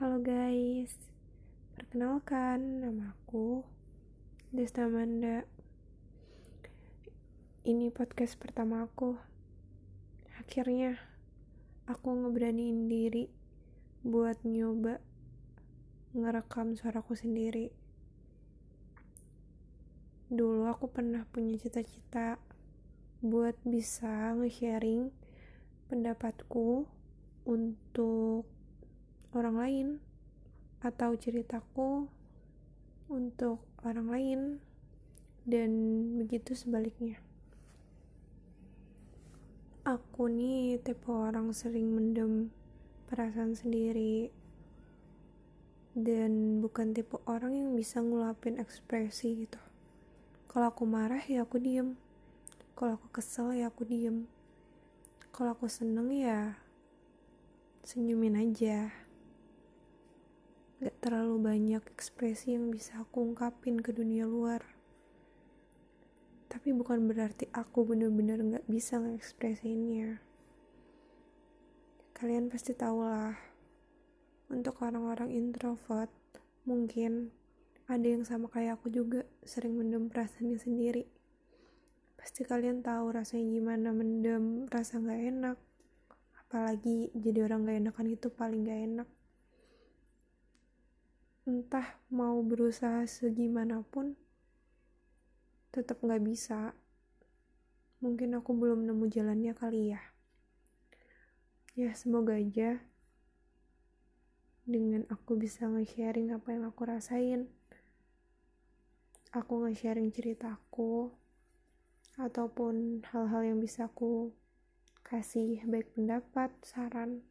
Halo 0.00 0.24
guys, 0.24 0.96
perkenalkan 1.76 2.80
nama 2.80 3.12
aku 3.12 3.60
Desta 4.48 4.88
Manda. 4.88 5.44
Ini 7.60 7.92
podcast 7.92 8.40
pertama 8.40 8.88
aku. 8.88 9.20
Akhirnya 10.40 10.96
aku 11.84 12.08
ngeberaniin 12.08 12.88
diri 12.88 13.28
buat 14.00 14.40
nyoba 14.48 14.96
ngerekam 16.16 16.72
suaraku 16.72 17.12
sendiri. 17.12 17.68
Dulu 20.32 20.72
aku 20.72 20.88
pernah 20.88 21.28
punya 21.28 21.60
cita-cita 21.60 22.40
buat 23.20 23.60
bisa 23.60 24.40
nge-sharing 24.40 25.12
pendapatku 25.92 26.88
untuk 27.44 28.61
orang 29.32 29.56
lain 29.56 29.88
atau 30.84 31.16
ceritaku 31.16 32.04
untuk 33.08 33.64
orang 33.80 34.08
lain 34.12 34.40
dan 35.48 35.70
begitu 36.20 36.54
sebaliknya. 36.54 37.18
Aku 39.82 40.30
nih 40.30 40.78
tipe 40.78 41.10
orang 41.10 41.50
sering 41.50 41.90
mendem 41.90 42.54
perasaan 43.10 43.58
sendiri 43.58 44.30
dan 45.92 46.62
bukan 46.62 46.94
tipe 46.94 47.18
orang 47.26 47.52
yang 47.52 47.70
bisa 47.74 47.98
ngulapin 47.98 48.62
ekspresi 48.62 49.44
gitu. 49.44 49.58
Kalau 50.46 50.70
aku 50.70 50.86
marah 50.86 51.24
ya 51.24 51.42
aku 51.42 51.58
diem. 51.58 51.98
Kalau 52.78 52.94
aku 52.94 53.10
kesel 53.10 53.58
ya 53.58 53.68
aku 53.68 53.82
diem. 53.88 54.30
Kalau 55.34 55.56
aku 55.56 55.66
seneng 55.66 56.12
ya 56.14 56.56
senyumin 57.82 58.38
aja 58.38 59.01
gak 60.82 60.98
terlalu 60.98 61.38
banyak 61.38 61.82
ekspresi 61.94 62.58
yang 62.58 62.74
bisa 62.74 62.98
aku 62.98 63.22
ungkapin 63.22 63.78
ke 63.78 63.94
dunia 63.94 64.26
luar. 64.26 64.66
Tapi 66.50 66.74
bukan 66.74 67.06
berarti 67.06 67.46
aku 67.54 67.86
bener-bener 67.86 68.42
gak 68.58 68.66
bisa 68.66 68.98
ngekspresiinnya 68.98 70.32
kalian 72.22 72.46
pasti 72.46 72.70
tahu 72.70 73.02
lah 73.02 73.34
untuk 74.46 74.78
orang-orang 74.78 75.34
introvert 75.34 76.06
mungkin 76.62 77.34
ada 77.90 78.06
yang 78.06 78.22
sama 78.22 78.46
kayak 78.46 78.78
aku 78.78 78.94
juga 78.94 79.26
sering 79.42 79.74
mendem 79.74 80.06
perasaannya 80.06 80.54
sendiri. 80.54 81.02
Pasti 82.14 82.46
kalian 82.46 82.86
tahu 82.86 83.10
rasanya 83.10 83.42
gimana 83.42 83.90
mendem 83.90 84.70
rasa 84.70 85.02
gak 85.02 85.18
enak. 85.18 85.58
Apalagi 86.46 87.10
jadi 87.10 87.42
orang 87.42 87.66
gak 87.66 87.90
enakan 87.90 88.06
itu 88.14 88.30
paling 88.30 88.70
gak 88.70 88.80
enak 88.86 89.08
entah 91.42 91.98
mau 92.12 92.38
berusaha 92.40 93.02
segimanapun 93.08 94.14
tetap 95.72 95.98
gak 96.04 96.22
bisa. 96.22 96.76
Mungkin 98.02 98.34
aku 98.38 98.54
belum 98.54 98.86
nemu 98.86 99.04
jalannya 99.10 99.54
kali 99.54 99.94
ya. 99.94 100.02
Ya 101.72 101.94
semoga 101.96 102.36
aja 102.36 102.82
dengan 104.62 105.02
aku 105.10 105.34
bisa 105.34 105.66
nge-sharing 105.66 106.30
apa 106.30 106.54
yang 106.54 106.68
aku 106.70 106.86
rasain 106.86 107.50
aku 109.32 109.64
nge-sharing 109.64 110.12
ceritaku 110.12 111.08
ataupun 112.20 113.00
hal-hal 113.08 113.42
yang 113.48 113.58
bisa 113.64 113.88
aku 113.88 114.36
kasih 115.00 115.64
baik 115.64 115.96
pendapat, 115.96 116.52
saran 116.60 117.24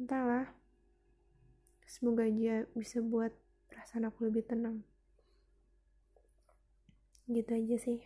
entahlah 0.00 0.48
semoga 1.92 2.24
aja 2.24 2.64
bisa 2.72 3.04
buat 3.04 3.36
perasaan 3.68 4.08
aku 4.08 4.32
lebih 4.32 4.48
tenang. 4.48 4.80
Gitu 7.28 7.52
aja 7.52 7.76
sih 7.76 8.00